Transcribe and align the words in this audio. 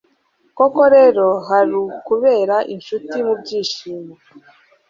koko 0.57 0.81
rero, 0.95 1.27
hari 1.47 1.73
ukubera 1.97 2.55
incuti 2.73 3.17
mu 3.27 3.33
byishimo 3.41 4.13